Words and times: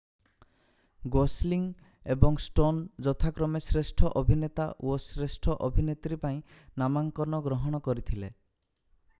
Gosling 1.15 1.65
ଏବଂ 2.13 2.39
Stone 2.45 2.79
ଯଥାକ୍ରମେ 3.07 3.61
ଶ୍ରେଷ୍ଠ 3.65 4.11
ଅଭିନେତା 4.23 4.65
ଓ 4.93 4.97
ଶ୍ରେଷ୍ଠ 5.05 5.57
ଅଭିନେତ୍ରୀ 5.69 6.19
ପାଇଁ 6.25 6.43
ନାମାଙ୍କନ 6.83 7.45
ଗ୍ରହଣ 7.51 7.83
କରିଥିଲେ 7.89 8.33